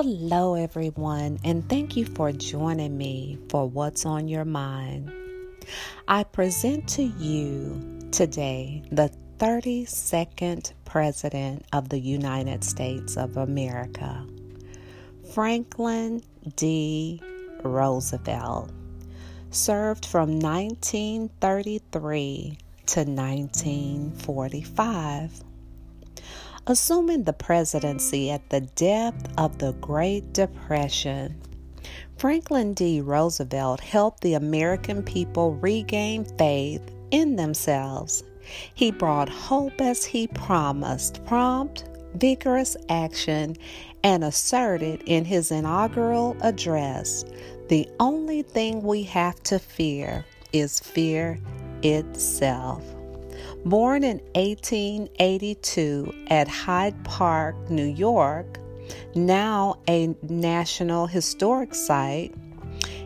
[0.00, 5.10] Hello, everyone, and thank you for joining me for What's on Your Mind.
[6.06, 14.24] I present to you today the 32nd President of the United States of America,
[15.34, 16.22] Franklin
[16.54, 17.20] D.
[17.64, 18.70] Roosevelt,
[19.50, 25.42] served from 1933 to 1945
[26.68, 31.40] assuming the presidency at the depth of the Great Depression.
[32.18, 33.00] Franklin D.
[33.00, 38.22] Roosevelt helped the American people regain faith in themselves.
[38.74, 43.56] He brought hope as he promised, prompt, vigorous action,
[44.04, 47.24] and asserted in his inaugural address
[47.68, 51.38] the only thing we have to fear is fear
[51.82, 52.82] itself.
[53.68, 58.58] Born in 1882 at Hyde Park, New York,
[59.14, 62.34] now a National Historic Site,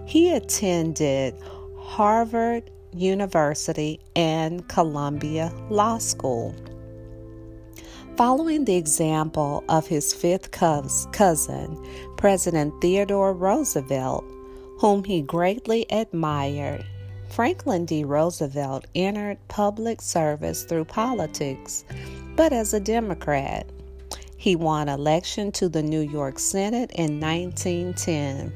[0.07, 1.35] he attended
[1.77, 6.55] Harvard University and Columbia Law School.
[8.17, 11.77] Following the example of his fifth cousin,
[12.17, 14.25] President Theodore Roosevelt,
[14.79, 16.87] whom he greatly admired,
[17.33, 18.05] Franklin D.
[18.05, 21.83] Roosevelt entered public service through politics,
[22.37, 23.67] but as a Democrat.
[24.37, 28.53] He won election to the New York Senate in 1910.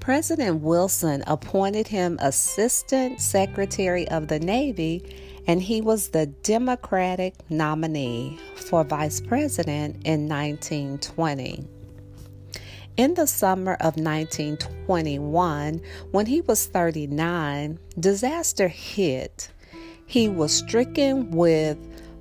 [0.00, 5.04] President Wilson appointed him Assistant Secretary of the Navy,
[5.46, 11.68] and he was the Democratic nominee for Vice President in 1920.
[13.00, 19.48] In the summer of 1921, when he was 39, disaster hit.
[20.04, 21.78] He was stricken with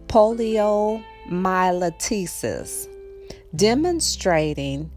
[0.07, 2.87] poliomyelitis,
[3.53, 4.89] demonstrating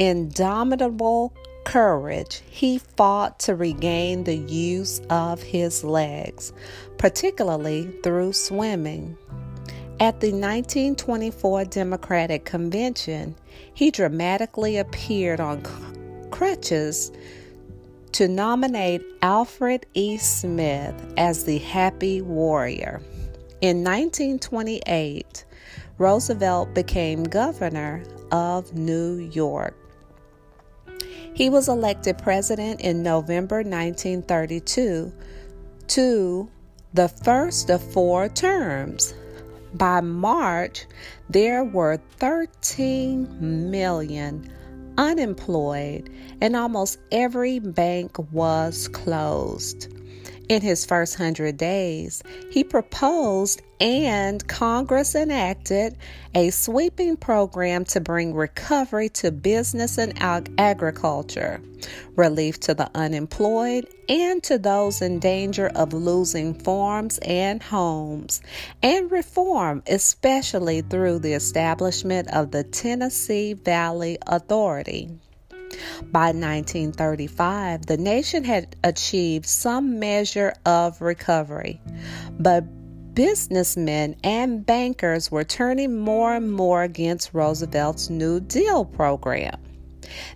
[0.00, 1.32] indomitable
[1.62, 6.52] courage, he fought to regain the use of his legs,
[6.96, 9.16] particularly through swimming.
[10.00, 13.34] At the 1924 Democratic Convention,
[13.74, 15.60] he dramatically appeared on
[16.30, 17.10] crutches
[18.12, 20.16] to nominate Alfred E.
[20.16, 23.00] Smith as the Happy Warrior.
[23.60, 25.44] In 1928,
[25.98, 29.76] Roosevelt became governor of New York.
[31.34, 35.12] He was elected president in November 1932
[35.88, 36.50] to
[36.94, 39.12] the first of four terms.
[39.74, 40.86] By March,
[41.28, 44.50] there were 13 million
[44.96, 49.88] unemployed, and almost every bank was closed.
[50.48, 55.96] In his first hundred days, he proposed and Congress enacted
[56.34, 61.60] a sweeping program to bring recovery to business and ag- agriculture,
[62.16, 68.40] relief to the unemployed, and to those in danger of losing farms and homes,
[68.82, 75.10] and reform, especially through the establishment of the Tennessee Valley Authority.
[76.10, 81.80] By 1935, the nation had achieved some measure of recovery,
[82.38, 82.64] but
[83.14, 89.58] businessmen and bankers were turning more and more against Roosevelt's New Deal program.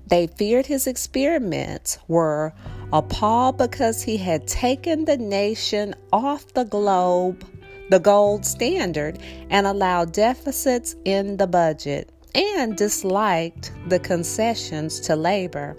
[0.09, 2.53] They feared his experiments, were
[2.93, 7.47] appalled because he had taken the nation off the globe,
[7.89, 15.77] the gold standard, and allowed deficits in the budget and disliked the concessions to labor.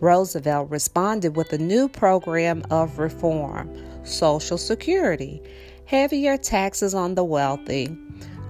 [0.00, 3.70] Roosevelt responded with a new program of reform
[4.04, 5.42] Social Security,
[5.84, 7.96] heavier taxes on the wealthy,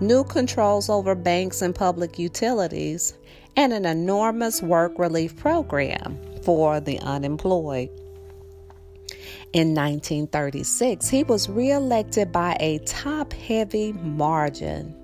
[0.01, 3.15] new controls over banks and public utilities,
[3.57, 7.91] and an enormous work relief program for the unemployed.
[9.53, 14.95] In 1936, he was reelected by a top heavy margin.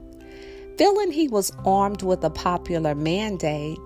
[0.78, 3.78] Feeling he was armed with a popular mandate,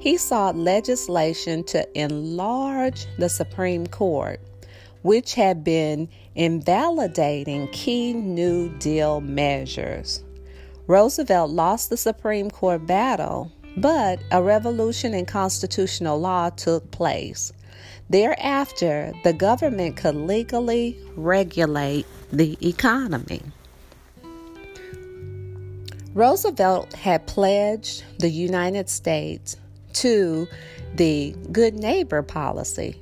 [0.00, 4.40] he sought legislation to enlarge the Supreme Court,
[5.02, 10.24] which had been invalidating key New Deal measures.
[10.86, 17.52] Roosevelt lost the Supreme Court battle, but a revolution in constitutional law took place.
[18.08, 23.42] Thereafter, the government could legally regulate the economy.
[26.18, 29.56] Roosevelt had pledged the United States
[29.92, 30.48] to
[30.96, 33.00] the Good Neighbor policy,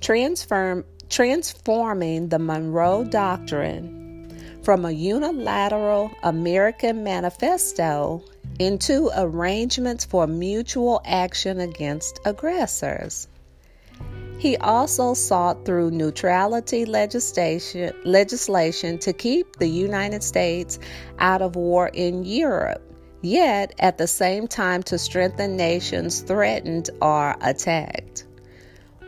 [0.00, 8.24] transform, transforming the Monroe Doctrine from a unilateral American manifesto
[8.58, 13.28] into arrangements for mutual action against aggressors.
[14.38, 20.78] He also sought through neutrality legislation, legislation to keep the United States
[21.18, 22.82] out of war in Europe,
[23.22, 28.26] yet at the same time to strengthen nations threatened or attacked.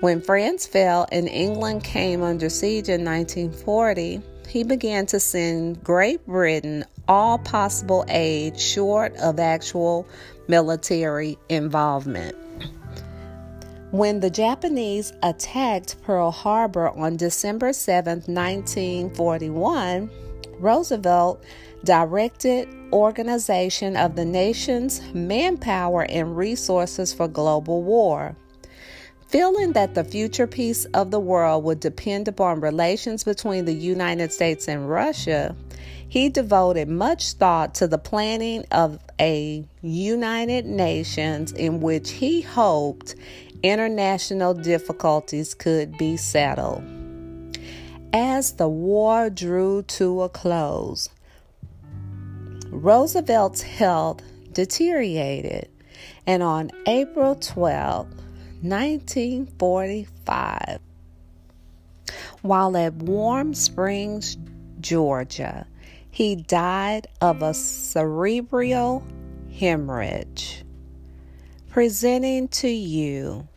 [0.00, 6.25] When France fell and England came under siege in 1940, he began to send Great
[6.26, 10.06] Britain all possible aid short of actual
[10.46, 12.34] military involvement.
[13.90, 20.11] When the Japanese attacked Pearl Harbor on December 7, 1941,
[20.58, 21.43] Roosevelt
[21.85, 28.37] directed organization of the nation's manpower and resources for global war.
[29.29, 34.35] Feeling that the future peace of the world would depend upon relations between the United
[34.35, 35.56] States and Russia,
[36.08, 43.14] he devoted much thought to the planning of a United Nations in which he hoped
[43.62, 46.82] international difficulties could be settled.
[48.12, 51.08] As the war drew to a close,
[52.69, 54.22] Roosevelt's health
[54.52, 55.69] deteriorated,
[56.26, 58.06] and on April 12,
[58.62, 60.78] 1945,
[62.43, 64.37] while at Warm Springs,
[64.81, 65.66] Georgia,
[66.11, 69.02] he died of a cerebral
[69.52, 70.64] hemorrhage
[71.70, 73.48] presenting to you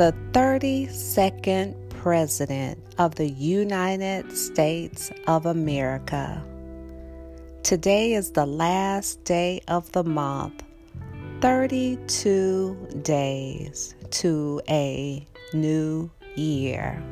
[0.00, 6.42] the 32nd President of the United States of America.
[7.62, 10.62] Today is the last day of the month,
[11.42, 17.02] 32 days to a new year.